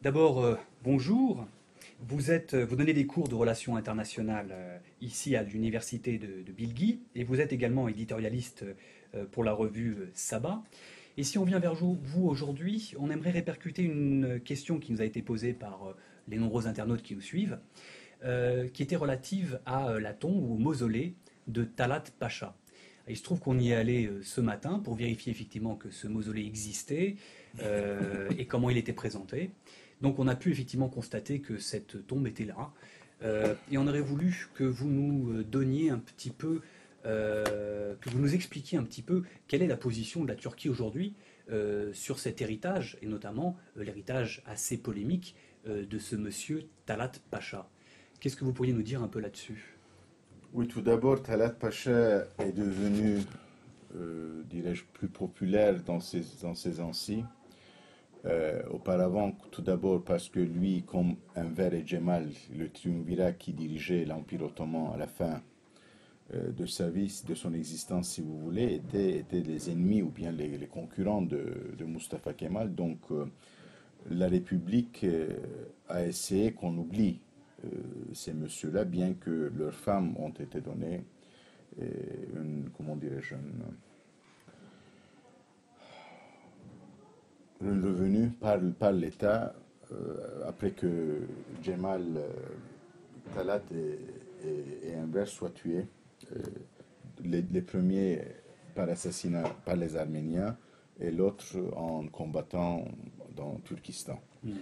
D'abord, 0.00 0.44
euh, 0.44 0.54
bonjour. 0.84 1.44
Vous, 1.98 2.30
êtes, 2.30 2.54
vous 2.54 2.76
donnez 2.76 2.92
des 2.92 3.04
cours 3.04 3.26
de 3.26 3.34
relations 3.34 3.74
internationales 3.74 4.50
euh, 4.52 4.78
ici 5.00 5.34
à 5.34 5.42
l'université 5.42 6.18
de, 6.18 6.42
de 6.46 6.52
Bilgi 6.52 7.00
et 7.16 7.24
vous 7.24 7.40
êtes 7.40 7.52
également 7.52 7.88
éditorialiste 7.88 8.64
euh, 9.16 9.24
pour 9.32 9.42
la 9.42 9.52
revue 9.52 10.08
Saba. 10.14 10.62
Et 11.16 11.24
si 11.24 11.36
on 11.36 11.44
vient 11.44 11.58
vers 11.58 11.74
vous 11.74 11.98
aujourd'hui, 12.28 12.94
on 13.00 13.10
aimerait 13.10 13.32
répercuter 13.32 13.82
une 13.82 14.38
question 14.38 14.78
qui 14.78 14.92
nous 14.92 15.00
a 15.00 15.04
été 15.04 15.20
posée 15.20 15.52
par 15.52 15.96
les 16.28 16.36
nombreux 16.36 16.68
internautes 16.68 17.02
qui 17.02 17.16
nous 17.16 17.20
suivent, 17.20 17.58
qui 18.72 18.82
était 18.84 18.94
relative 18.94 19.58
à 19.66 19.98
la 19.98 20.14
tombe 20.14 20.48
ou 20.48 20.54
au 20.54 20.58
mausolée 20.58 21.16
de 21.48 21.64
Talat 21.64 22.04
Pacha. 22.20 22.54
Il 23.08 23.16
se 23.16 23.24
trouve 23.24 23.40
qu'on 23.40 23.58
y 23.58 23.70
est 23.72 23.74
allé 23.74 24.08
ce 24.22 24.40
matin 24.40 24.78
pour 24.78 24.94
vérifier 24.94 25.32
effectivement 25.32 25.74
que 25.74 25.90
ce 25.90 26.06
mausolée 26.06 26.46
existait 26.46 27.16
et 28.38 28.46
comment 28.46 28.70
il 28.70 28.76
était 28.76 28.92
présenté. 28.92 29.50
Donc 30.00 30.18
on 30.18 30.28
a 30.28 30.36
pu 30.36 30.50
effectivement 30.50 30.88
constater 30.88 31.40
que 31.40 31.58
cette 31.58 32.06
tombe 32.06 32.26
était 32.26 32.44
là. 32.44 32.72
Euh, 33.22 33.54
et 33.70 33.78
on 33.78 33.86
aurait 33.86 34.00
voulu 34.00 34.48
que 34.54 34.64
vous 34.64 34.88
nous 34.88 35.32
euh, 35.32 35.44
donniez 35.44 35.90
un 35.90 35.98
petit 35.98 36.30
peu, 36.30 36.60
euh, 37.04 37.94
que 38.00 38.10
vous 38.10 38.18
nous 38.18 38.34
expliquiez 38.34 38.78
un 38.78 38.84
petit 38.84 39.02
peu 39.02 39.24
quelle 39.48 39.62
est 39.62 39.66
la 39.66 39.76
position 39.76 40.22
de 40.22 40.28
la 40.28 40.36
Turquie 40.36 40.68
aujourd'hui 40.68 41.14
sur 41.94 42.18
cet 42.18 42.42
héritage, 42.42 42.98
et 43.00 43.06
notamment 43.06 43.56
l'héritage 43.74 44.42
assez 44.44 44.76
polémique 44.76 45.34
de 45.64 45.98
ce 45.98 46.14
monsieur 46.14 46.64
Talat 46.84 47.12
Pacha. 47.30 47.70
Qu'est-ce 48.20 48.36
que 48.36 48.44
vous 48.44 48.52
pourriez 48.52 48.74
nous 48.74 48.82
dire 48.82 49.02
un 49.02 49.08
peu 49.08 49.18
là-dessus? 49.18 49.78
Oui, 50.52 50.68
tout 50.68 50.82
d'abord, 50.82 51.22
Talat 51.22 51.48
Pacha 51.48 52.26
est 52.38 52.52
devenu, 52.52 53.22
dirais-je, 54.50 54.84
plus 54.92 55.08
populaire 55.08 55.82
dans 55.82 56.00
ses, 56.00 56.22
dans 56.42 56.54
ses 56.54 56.80
anciens 56.80 57.26
euh, 58.26 58.62
auparavant, 58.70 59.32
tout 59.52 59.62
d'abord 59.62 60.02
parce 60.02 60.28
que 60.28 60.40
lui, 60.40 60.82
comme 60.82 61.14
Enver 61.36 61.72
et 61.72 61.86
Djemal, 61.86 62.28
le 62.56 62.68
triumvirat 62.68 63.32
qui 63.32 63.52
dirigeait 63.52 64.04
l'Empire 64.04 64.42
ottoman 64.42 64.90
à 64.92 64.96
la 64.96 65.06
fin 65.06 65.40
euh, 66.34 66.50
de 66.50 66.66
sa 66.66 66.90
vie, 66.90 67.22
de 67.26 67.34
son 67.34 67.54
existence, 67.54 68.08
si 68.08 68.20
vous 68.20 68.36
voulez, 68.36 68.74
étaient, 68.74 69.24
les 69.30 69.70
ennemis 69.70 70.02
ou 70.02 70.10
bien 70.10 70.32
les, 70.32 70.66
concurrents 70.66 71.22
de, 71.22 71.84
Mustafa 71.86 72.32
Kemal. 72.32 72.74
Donc, 72.74 72.98
euh, 73.12 73.26
la 74.10 74.26
République 74.26 75.06
a 75.88 76.04
essayé 76.04 76.52
qu'on 76.52 76.76
oublie 76.76 77.20
ces 78.12 78.32
messieurs-là, 78.32 78.84
bien 78.84 79.14
que 79.14 79.52
leurs 79.56 79.74
femmes 79.74 80.14
ont 80.18 80.30
été 80.30 80.60
données 80.60 81.02
une, 81.76 82.70
comment 82.76 82.94
dirais-je, 82.96 83.34
revenu 87.60 87.97
par, 88.40 88.58
par 88.78 88.92
l'État 88.92 89.54
euh, 89.92 90.46
après 90.46 90.72
que 90.72 91.22
Djemal 91.62 92.02
euh, 92.16 92.28
Talat 93.34 93.62
et, 93.72 94.48
et, 94.48 95.26
soient 95.26 95.50
tués. 95.50 95.86
Euh, 96.32 96.42
les, 97.24 97.62
premiers 97.62 98.22
par 98.74 98.88
assassinat 98.88 99.44
par 99.64 99.76
les 99.76 99.96
Arméniens 99.96 100.56
et 101.00 101.10
l'autre 101.10 101.56
en 101.74 102.06
combattant 102.06 102.84
dans 103.34 103.56
Turkistan. 103.64 104.20
Mm. 104.44 104.52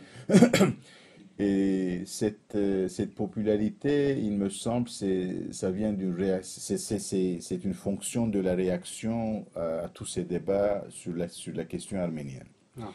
Et 1.38 2.04
cette, 2.06 2.56
cette 2.88 3.14
popularité, 3.14 4.18
il 4.18 4.32
me 4.32 4.48
semble, 4.48 4.88
ça 4.88 5.70
vient 5.70 5.92
d'une 5.92 6.40
c'est 6.42 7.64
une 7.64 7.74
fonction 7.74 8.26
de 8.26 8.38
la 8.38 8.54
réaction 8.54 9.44
à, 9.54 9.90
tous 9.92 10.06
ces 10.06 10.24
débats 10.24 10.86
sur 10.88 11.14
la, 11.14 11.28
sur 11.28 11.54
la 11.54 11.66
question 11.66 12.00
arménienne. 12.00 12.48
Ah. 12.80 12.90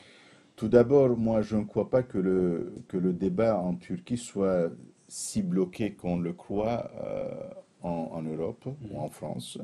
Tout 0.56 0.68
d'abord, 0.68 1.18
moi, 1.18 1.42
je 1.42 1.58
ne 1.58 1.64
crois 1.64 1.90
pas 1.90 2.04
que 2.04 2.18
le, 2.18 2.74
que 2.88 2.98
le 2.98 3.14
débat 3.14 3.58
en 3.58 3.76
Turquie 3.76 4.18
soit 4.18 4.70
si 5.08 5.42
bloqué 5.42 5.94
qu'on 5.94 6.18
le 6.20 6.32
croit 6.32 6.90
euh, 7.04 7.50
en, 7.82 8.22
Europe 8.22 8.66
ou 8.66 8.98
en 8.98 9.10
France. 9.10 9.58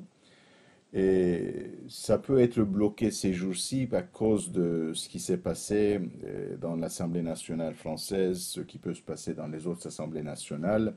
Et 0.93 1.71
ça 1.87 2.17
peut 2.17 2.39
être 2.39 2.61
bloqué 2.61 3.11
ces 3.11 3.33
jours-ci 3.33 3.87
à 3.93 4.01
cause 4.01 4.51
de 4.51 4.91
ce 4.93 5.07
qui 5.07 5.19
s'est 5.19 5.37
passé 5.37 6.01
euh, 6.23 6.57
dans 6.57 6.75
l'Assemblée 6.75 7.21
nationale 7.21 7.75
française, 7.75 8.39
ce 8.39 8.61
qui 8.61 8.77
peut 8.77 8.93
se 8.93 9.01
passer 9.01 9.33
dans 9.33 9.47
les 9.47 9.67
autres 9.67 9.87
assemblées 9.87 10.23
nationales, 10.23 10.95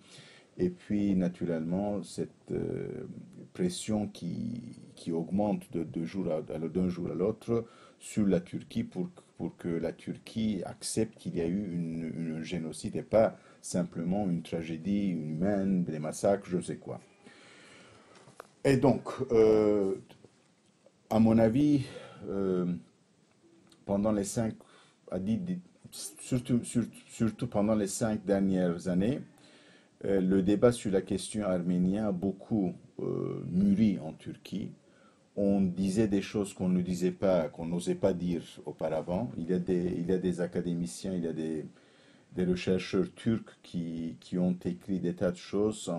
et 0.58 0.70
puis 0.70 1.14
naturellement 1.14 2.02
cette 2.02 2.50
euh, 2.50 3.06
pression 3.52 4.08
qui, 4.08 4.80
qui 4.96 5.12
augmente 5.12 5.70
de, 5.72 5.84
de 5.84 6.04
jour 6.04 6.24
d'un 6.24 6.88
jour 6.88 7.10
à 7.10 7.14
l'autre 7.14 7.66
sur 7.98 8.26
la 8.26 8.40
Turquie 8.40 8.84
pour, 8.84 9.08
pour 9.40 9.56
que 9.56 9.68
la 9.68 9.94
Turquie 9.94 10.60
accepte 10.66 11.16
qu'il 11.16 11.34
y 11.34 11.40
a 11.40 11.46
eu 11.46 11.72
une, 11.72 12.36
un 12.40 12.42
génocide 12.42 12.94
et 12.96 13.02
pas 13.02 13.38
simplement 13.62 14.28
une 14.28 14.42
tragédie 14.42 15.08
humaine, 15.12 15.82
des 15.82 15.98
massacres, 15.98 16.46
je 16.46 16.58
ne 16.58 16.62
sais 16.62 16.76
quoi. 16.76 17.00
Et 18.66 18.76
donc, 18.76 19.08
euh, 19.32 19.94
à 21.08 21.18
mon 21.18 21.38
avis, 21.38 21.86
euh, 22.28 22.66
pendant 23.86 24.12
les 24.12 24.24
cinq, 24.24 24.52
surtout, 26.18 26.60
surtout, 27.06 27.46
pendant 27.46 27.74
les 27.74 27.88
cinq 27.88 28.22
dernières 28.26 28.88
années, 28.88 29.22
euh, 30.04 30.20
le 30.20 30.42
débat 30.42 30.70
sur 30.70 30.92
la 30.92 31.00
question 31.00 31.44
arménienne 31.46 32.04
a 32.04 32.12
beaucoup 32.12 32.74
mûri 33.50 33.98
en 34.00 34.12
Turquie 34.12 34.72
on 35.36 35.60
disait 35.60 36.08
des 36.08 36.22
choses 36.22 36.52
qu'on 36.52 36.68
ne 36.68 36.82
disait 36.82 37.12
pas, 37.12 37.48
qu'on 37.48 37.66
n'osait 37.66 37.94
pas 37.94 38.12
dire 38.12 38.42
auparavant. 38.66 39.30
Il 39.36 39.48
y 39.50 39.54
a 39.54 39.58
des, 39.58 39.94
il 39.98 40.06
y 40.06 40.12
a 40.12 40.18
des 40.18 40.40
académiciens, 40.40 41.14
il 41.14 41.24
y 41.24 41.28
a 41.28 41.32
des, 41.32 41.66
des 42.36 42.56
chercheurs 42.56 43.12
turcs 43.14 43.58
qui, 43.62 44.16
qui, 44.20 44.38
ont 44.38 44.56
écrit 44.64 45.00
des 45.00 45.14
tas 45.14 45.30
de 45.30 45.36
choses 45.36 45.90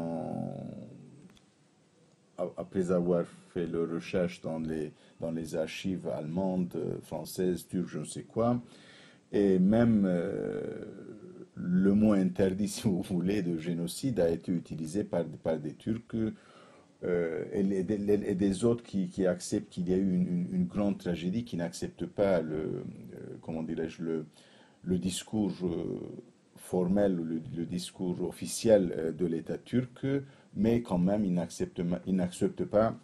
après 2.58 2.92
avoir 2.92 3.26
fait 3.54 3.68
leurs 3.68 3.90
recherches 3.90 4.42
dans 4.42 4.60
les, 4.60 4.92
dans 5.20 5.32
les 5.32 5.56
archives 5.56 6.08
allemandes, 6.08 6.76
françaises, 7.04 7.68
turques, 7.68 7.90
je 7.90 8.00
ne 8.00 8.06
sais 8.06 8.24
quoi. 8.24 8.60
Et 9.32 9.60
même 9.60 10.04
euh, 10.06 10.62
le 11.56 11.94
mot 11.94 12.14
interdit, 12.14 12.68
si 12.68 12.84
vous 12.84 13.02
voulez, 13.02 13.42
de 13.42 13.58
génocide 13.58 14.20
a 14.20 14.30
été 14.30 14.52
utilisé 14.52 15.04
par, 15.04 15.26
par 15.44 15.58
des 15.58 15.74
Turcs 15.74 16.16
euh, 17.04 17.46
et, 17.52 17.64
des 18.36 18.64
autres 18.64 18.84
qui, 18.84 19.26
acceptent 19.26 19.70
qu'il 19.70 19.90
y 19.90 19.94
a 19.94 19.98
eu 19.98 20.14
une, 20.52 20.66
grande 20.66 21.00
tragédie, 21.00 21.44
qui 21.44 21.58
n'acceptent 21.58 22.06
pas 22.06 22.42
le, 22.42 22.56
euh, 22.56 22.84
comment 23.42 23.64
dirais-je, 23.64 24.04
le, 24.04 24.98
discours 24.98 25.52
euh, 25.64 26.00
formel, 26.58 27.16
le, 27.16 27.42
le, 27.56 27.66
discours 27.66 28.22
officiel 28.22 29.16
de 29.18 29.26
l'État 29.26 29.58
turc, 29.58 30.06
mais 30.56 30.82
quand 30.82 31.00
même 31.00 31.26
ils 31.26 31.34
n'acceptent 31.34 32.66
pas 32.66 32.96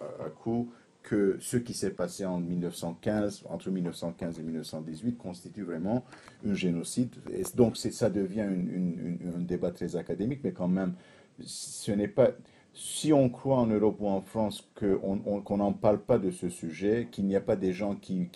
à 0.00 0.30
coup 0.30 0.70
que 1.02 1.36
ce 1.40 1.56
qui 1.56 1.74
s'est 1.74 1.90
passé 1.90 2.24
en 2.24 2.40
1915, 2.40 3.44
entre 3.50 3.70
1915 3.70 4.38
et 4.38 4.42
1918, 4.42 5.18
constitue 5.18 5.62
vraiment 5.62 6.04
un 6.46 6.54
génocide. 6.54 7.10
Donc 7.56 7.76
ça 7.76 8.08
devient 8.08 8.48
un 9.36 9.40
débat 9.40 9.70
très 9.72 9.96
académique, 9.96 10.40
mais 10.44 10.52
quand 10.52 10.68
même, 10.68 10.94
ce 11.40 11.92
n'est 11.92 12.08
pas 12.08 12.30
si 12.74 13.12
on 13.12 13.28
croit 13.28 13.58
en 13.58 13.66
Europe 13.66 13.96
ou 14.00 14.08
en 14.08 14.20
France 14.20 14.68
qu'on 14.74 15.56
n'en 15.56 15.72
parle 15.72 16.00
pas 16.00 16.18
de 16.18 16.30
ce 16.30 16.48
sujet, 16.48 17.08
qu'il 17.10 17.24
n'y 17.26 17.36
a 17.36 17.40
pas 17.40 17.56
des 17.56 17.72
gens 17.72 17.94
qui, 17.94 18.28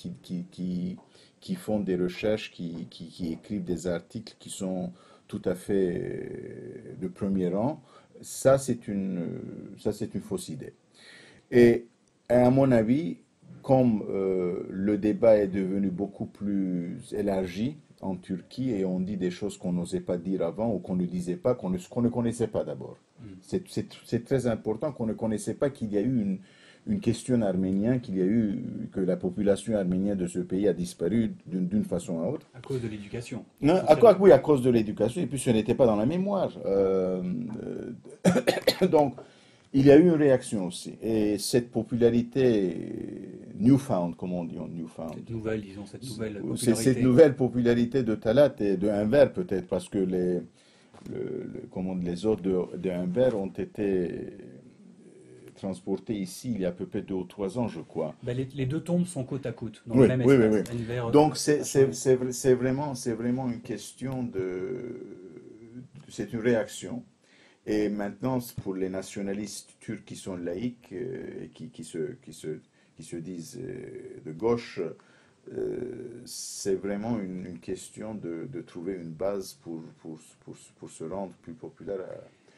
font 1.56 1.80
des 1.80 1.96
recherches, 1.96 2.52
qui, 2.52 2.86
écrivent 3.32 3.64
des 3.64 3.86
articles 3.88 4.36
qui 4.38 4.50
sont 4.50 4.92
tout 5.26 5.42
à 5.44 5.54
fait 5.54 6.96
de 7.00 7.08
premier 7.08 7.48
rang, 7.48 7.82
ça 8.20 8.58
c'est 8.58 8.88
une, 8.88 9.40
ça, 9.78 9.92
c'est 9.92 10.14
une 10.14 10.22
fausse 10.22 10.48
idée. 10.48 10.72
Et 11.50 11.86
à 12.28 12.50
mon 12.50 12.70
avis, 12.70 13.18
comme 13.62 14.04
euh, 14.08 14.66
le 14.70 14.98
débat 14.98 15.36
est 15.36 15.48
devenu 15.48 15.90
beaucoup 15.90 16.26
plus 16.26 17.12
élargi 17.12 17.76
en 18.00 18.16
Turquie 18.16 18.70
et 18.70 18.84
on 18.84 19.00
dit 19.00 19.16
des 19.16 19.30
choses 19.30 19.56
qu'on 19.56 19.72
n'osait 19.72 20.00
pas 20.00 20.16
dire 20.16 20.42
avant 20.42 20.72
ou 20.72 20.78
qu'on 20.78 20.96
ne 20.96 21.06
disait 21.06 21.36
pas, 21.36 21.54
qu'on 21.54 21.70
ne, 21.70 22.08
connaissait 22.08 22.48
pas 22.48 22.64
d'abord. 22.64 22.96
C'est 23.40 24.24
très 24.24 24.46
important 24.46 24.92
qu'on 24.92 25.06
ne 25.06 25.12
connaissait 25.12 25.54
pas 25.54 25.70
qu'il 25.70 25.92
y 25.92 25.98
a 25.98 26.00
eu 26.00 26.20
une, 26.20 26.38
une 26.86 27.00
question 27.00 27.42
arménienne, 27.42 28.00
qu'il 28.00 28.16
y 28.16 28.22
a 28.22 28.24
eu, 28.24 28.62
que 28.92 29.00
la 29.00 29.16
population 29.16 29.76
arménienne 29.76 30.16
de 30.16 30.26
ce 30.26 30.38
pays 30.38 30.66
a 30.68 30.72
disparu 30.72 31.34
d'une 31.46 31.84
façon 31.84 32.14
ou 32.14 32.34
autre. 32.34 32.46
À 32.54 32.60
cause 32.60 32.80
de 32.80 32.88
l'éducation. 32.88 33.44
À 33.66 33.96
quoi, 33.96 34.16
oui, 34.18 34.32
à 34.32 34.38
cause 34.38 34.62
de 34.62 34.70
l'éducation, 34.70 35.20
et 35.20 35.26
puis 35.26 35.38
ce 35.38 35.50
n'était 35.50 35.74
pas 35.74 35.86
dans 35.86 35.96
la 35.96 36.06
mémoire. 36.06 36.50
Euh, 36.64 37.22
euh, 38.26 38.86
donc, 38.90 39.14
il 39.72 39.86
y 39.86 39.90
a 39.90 39.96
eu 39.96 40.02
une 40.02 40.12
réaction 40.12 40.66
aussi. 40.66 40.94
Et 41.02 41.38
cette 41.38 41.70
popularité 41.70 42.76
newfound, 43.58 44.16
comme 44.16 44.32
on 44.32 44.44
dit 44.44 44.58
en 44.58 44.68
newfound. 44.68 45.14
Cette 45.14 45.30
nouvelle, 45.30 45.60
disons, 45.62 45.86
cette 45.86 46.02
nouvelle 46.04 46.34
popularité. 46.40 46.74
Cette 46.74 47.02
nouvelle 47.02 47.36
popularité 47.36 48.02
de 48.02 48.14
Talat 48.14 48.54
et 48.60 48.76
de 48.76 48.88
Inver, 48.88 49.26
peut-être, 49.34 49.66
parce 49.66 49.88
que 49.88 49.98
les 49.98 50.40
le, 51.10 51.62
comment 51.70 51.94
les 51.94 52.26
autres 52.26 52.42
de, 52.42 52.76
de 52.76 53.34
ont 53.34 53.46
été 53.48 54.10
transporté 55.54 56.14
ici 56.14 56.52
il 56.54 56.60
y 56.60 56.64
a 56.64 56.68
à 56.68 56.72
peu 56.72 56.86
près 56.86 57.02
deux 57.02 57.14
ou 57.14 57.24
trois 57.24 57.58
ans, 57.58 57.68
je 57.68 57.80
crois. 57.80 58.14
Ben, 58.22 58.36
les, 58.36 58.48
les 58.54 58.66
deux 58.66 58.80
tombes 58.80 59.06
sont 59.06 59.24
côte 59.24 59.46
à 59.46 59.52
côte, 59.52 59.82
dans 59.86 59.96
Oui, 59.96 60.02
le 60.02 60.08
même 60.16 60.22
oui, 60.22 60.34
espace. 60.34 60.70
oui. 60.74 60.80
Enver- 60.80 61.10
Donc 61.12 61.36
c'est 61.36 62.54
vraiment, 62.54 62.94
c'est 62.94 63.12
vraiment 63.12 63.48
une 63.48 63.60
question 63.60 64.22
de... 64.22 65.00
C'est 66.08 66.32
une 66.32 66.40
réaction. 66.40 67.02
Et 67.70 67.90
maintenant, 67.90 68.38
pour 68.62 68.74
les 68.74 68.88
nationalistes 68.88 69.74
turcs 69.78 70.04
qui 70.06 70.16
sont 70.16 70.36
laïcs 70.36 70.88
euh, 70.92 71.44
et 71.44 71.48
qui, 71.48 71.68
qui, 71.68 71.84
se, 71.84 72.12
qui, 72.22 72.32
se, 72.32 72.48
qui 72.96 73.02
se 73.02 73.16
disent 73.16 73.60
euh, 73.62 74.20
de 74.24 74.32
gauche, 74.32 74.80
euh, 75.52 76.22
c'est 76.24 76.76
vraiment 76.76 77.18
une, 77.20 77.44
une 77.46 77.58
question 77.58 78.14
de, 78.14 78.48
de 78.50 78.60
trouver 78.62 78.94
une 78.94 79.10
base 79.10 79.52
pour, 79.62 79.82
pour, 80.00 80.18
pour, 80.40 80.56
pour 80.78 80.90
se 80.90 81.04
rendre 81.04 81.34
plus 81.42 81.52
populaire. 81.52 82.00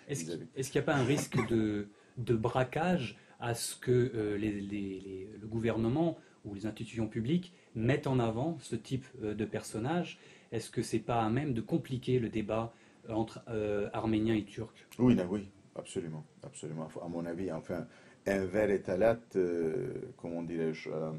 Est-ce 0.08 0.24
qu'il 0.24 0.46
qu'il 0.54 0.72
n'y 0.74 0.78
a 0.78 0.82
pas 0.82 0.94
un 0.94 1.04
risque 1.04 1.36
de, 1.48 1.88
de 2.16 2.34
braquage 2.36 3.18
à 3.40 3.54
ce 3.54 3.74
que 3.74 4.12
euh, 4.14 4.36
les- 4.38 4.60
les- 4.60 5.00
les- 5.00 5.28
le 5.40 5.46
gouvernement 5.48 6.18
ou 6.44 6.54
les 6.54 6.66
institutions 6.66 7.08
publiques 7.08 7.52
mettent 7.74 8.06
en 8.06 8.20
avant 8.20 8.58
ce 8.60 8.76
type 8.76 9.06
euh, 9.24 9.34
de 9.34 9.44
personnage? 9.44 10.18
Est-ce 10.52 10.70
que 10.70 10.82
c'est 10.82 10.98
pas 11.00 11.20
à 11.22 11.30
même 11.30 11.52
de 11.52 11.60
compliquer 11.60 12.20
le 12.20 12.28
débat 12.28 12.72
entre 13.10 13.40
euh, 13.48 13.88
Arméniens 13.92 14.34
et 14.34 14.44
Turcs 14.44 14.74
Oui, 14.98 15.14
non, 15.14 15.26
oui, 15.30 15.48
absolument, 15.76 16.24
absolument. 16.42 16.88
À 17.02 17.08
mon 17.08 17.24
avis, 17.26 17.50
enfin, 17.52 17.86
Enver 18.28 18.70
et 18.70 18.82
Talat, 18.82 19.18
euh, 19.36 19.92
comment 20.16 20.42
dirais-je, 20.42 20.90
euh, 20.90 21.10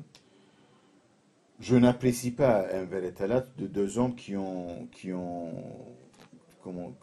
je 1.60 1.76
n'apprécie 1.76 2.32
pas 2.32 2.66
Enver 2.74 3.06
et 3.06 3.14
Talat, 3.14 3.46
de 3.58 3.68
deux 3.68 3.98
hommes 3.98 4.16
qui 4.16 4.36
ont, 4.36 4.88
qui 4.92 5.14
ont, 5.14 5.54
comment, 6.64 6.94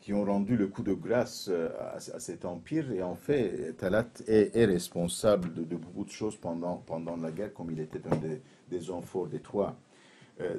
qui 0.00 0.12
ont 0.12 0.24
rendu 0.24 0.56
le 0.56 0.66
coup 0.66 0.82
de 0.82 0.92
grâce 0.92 1.50
à, 1.78 1.98
cet 2.18 2.44
empire. 2.44 2.90
Et 2.92 3.02
en 3.02 3.14
fait, 3.14 3.76
Talat 3.76 4.08
est, 4.26 4.64
responsable 4.64 5.54
de, 5.54 5.76
beaucoup 5.76 6.04
de 6.04 6.10
choses 6.10 6.36
pendant, 6.36 6.76
pendant 6.76 7.16
la 7.16 7.30
guerre, 7.30 7.54
comme 7.54 7.70
il 7.70 7.80
était 7.80 8.06
un 8.10 8.16
des, 8.16 8.42
des 8.68 8.90
hommes 8.90 9.02
forts 9.02 9.28
des 9.28 9.40
trois 9.40 9.76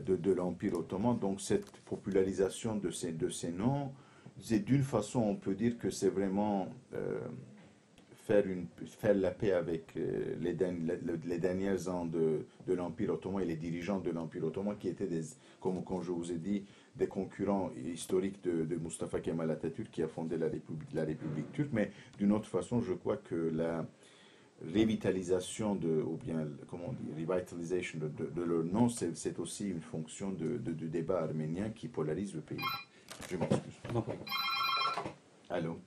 de, 0.06 0.16
de 0.16 0.32
l'Empire 0.32 0.78
ottoman. 0.78 1.18
Donc 1.18 1.42
cette 1.42 1.72
popularisation 1.86 2.76
de 2.76 2.90
ces, 2.92 3.12
de 3.12 3.30
ces 3.30 3.52
noms, 3.52 3.92
d'une 4.38 4.84
façon, 4.84 5.20
on 5.20 5.36
peut 5.36 5.56
dire 5.56 5.78
que 5.78 5.90
c'est 5.90 6.10
vraiment 6.10 6.68
euh, 6.94 7.20
faire, 8.26 8.46
une, 8.48 8.66
faire 8.86 9.14
la 9.16 9.32
paix 9.32 9.52
avec 9.52 9.96
euh, 9.98 10.36
les, 10.40 10.56
les, 11.26 11.38
derniers 11.38 11.88
ans 11.88 12.06
de, 12.06 12.46
de 12.68 12.74
l'Empire 12.74 13.14
ottoman 13.14 13.44
et 13.44 13.46
les 13.46 13.56
dirigeants 13.56 14.00
de 14.00 14.12
l'Empire 14.12 14.46
ottoman 14.46 14.78
qui 14.78 14.88
étaient, 14.88 15.08
des, 15.08 15.22
comme, 15.60 15.84
comme 15.84 16.02
je 16.02 16.12
vous 16.12 16.32
ai 16.32 16.38
dit, 16.38 16.64
des 16.96 17.08
concurrents 17.08 17.72
historiques 17.94 18.44
de, 18.44 18.66
de 18.66 18.76
Mustafa 18.76 19.20
Kemal 19.20 19.50
Atatürk 19.52 19.90
qui 19.92 20.04
a 20.04 20.08
fondé 20.08 20.38
la 20.38 20.48
République, 20.48 20.94
la 20.94 21.04
République 21.04 21.52
turque. 21.52 21.72
Mais 21.74 21.92
d'une 22.18 22.32
autre 22.32 22.48
façon, 22.48 22.82
je 22.82 22.94
crois 22.94 23.18
que 23.18 23.36
la 23.36 23.86
revitalisation 24.74 25.76
de, 25.76 26.02
ou 26.02 26.18
bien, 26.18 26.48
comment 26.68 26.90
on 26.90 26.94
dit, 26.94 27.26
revitalisation 27.26 28.00
de, 28.00 28.08
de, 28.08 28.26
de 28.26 28.42
leur 28.42 28.64
nom, 28.64 28.90
c'est 28.90 29.40
aussi 29.40 29.70
une 29.70 29.82
fonction 29.82 30.32
de, 30.32 30.58
du 30.58 30.88
débat 30.90 31.22
arménien 31.24 31.70
qui 31.70 31.88
polarise 31.88 32.34
le 32.34 32.42
pays. 32.42 32.58
Je 33.30 33.38
m'excuse. 33.38 33.80
Allô? 35.50 35.80